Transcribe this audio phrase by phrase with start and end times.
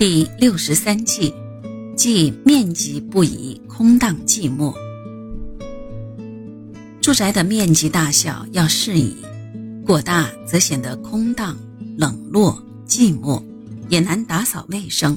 [0.00, 1.30] 第六十三计，
[1.94, 4.74] 即面积不宜空荡寂寞。
[7.02, 9.14] 住宅的面积大小要适宜，
[9.84, 11.54] 过大则显得空荡、
[11.98, 13.44] 冷落、寂寞，
[13.90, 15.14] 也难打扫卫生；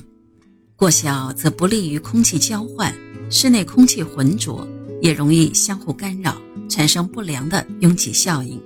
[0.76, 2.94] 过小则不利于空气交换，
[3.30, 4.68] 室内空气浑浊，
[5.02, 6.36] 也容易相互干扰，
[6.68, 8.62] 产生不良的拥挤效应。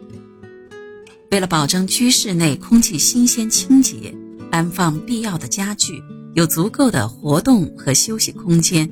[1.29, 4.11] 为了保证居室内空气新鲜清洁。
[4.51, 6.01] 安放必要的家具，
[6.33, 8.89] 有足够的活动和休息空间，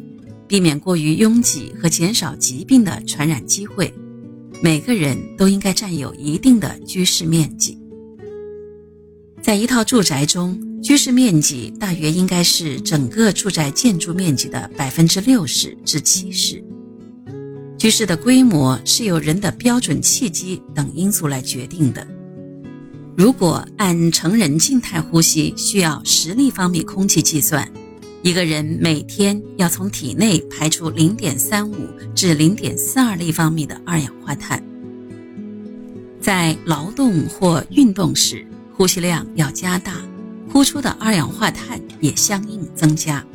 [0.48, 3.94] 避免过于拥挤和减少疾病的传染机会。
[4.62, 7.78] 每个人都应该占有一定的居室面积。
[9.42, 16.64] 在一套住宅中，居室面积大约应该是整个住宅建筑面积的百分之六十至七十。
[17.78, 22.08] 居室的规模是由人的标准契机等因素来决定的。
[23.18, 27.66] 如果按成人静态呼吸需要十立方米空气计算，
[28.22, 31.76] 一个人每天要从体内排出零点三五
[32.14, 34.62] 至零点四二立方米的二氧化碳。
[36.20, 39.94] 在劳动或运动时，呼吸量要加大，
[40.52, 43.26] 呼出的二氧化碳也相应增加。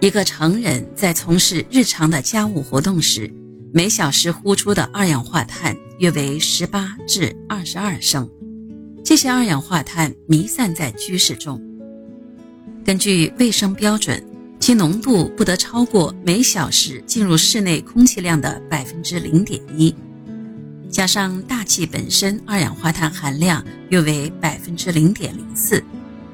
[0.00, 3.30] 一个成人在从事日常的家务活动时，
[3.70, 8.26] 每小时呼出的二氧化碳约为十八至二十二升。
[9.18, 11.60] 些二氧化碳弥散在居室中。
[12.84, 14.24] 根据卫生标准，
[14.60, 19.92] 其浓度不得超过每小时进入室内空气量的百分之零点一。
[20.88, 25.82] 加上大气本身二氧化碳含量约为百分之零点零四，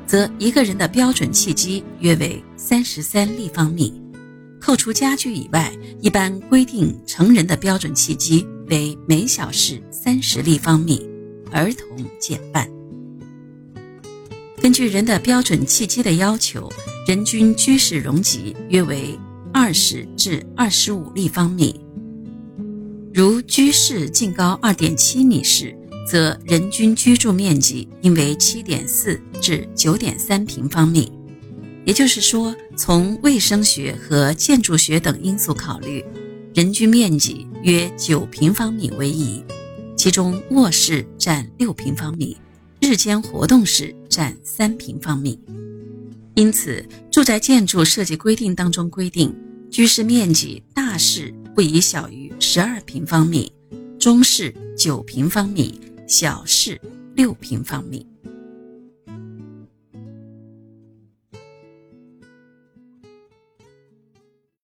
[0.07, 3.99] 则一个人的标准气机约为三十三立方米。
[4.61, 11.14] 扣除家具以外，一般规定成人的标准气机为每小时三十立方米。
[11.55, 12.69] 儿童减半。
[14.61, 16.69] 根据人的标准气机的要求，
[17.07, 19.17] 人均居室容积约为
[19.53, 21.81] 二十至二十五立方米。
[23.15, 25.73] 如居室净高二点七米时，
[26.11, 31.13] 则人均居住面积应为七点四至九点三平方米。
[31.85, 36.05] 也就是说，从卫生学和建筑学等因素考虑，
[36.53, 39.45] 人均面积约九平方米为宜。
[40.05, 42.37] 其中卧室占六平方米，
[42.79, 45.41] 日间活动室占三平方米。
[46.35, 49.35] 因此，住宅建筑设计规定当中规定，
[49.71, 53.51] 居室面积大室不宜小于十二平方米，
[53.99, 56.79] 中室九平方米，小室
[57.15, 58.07] 六平方米。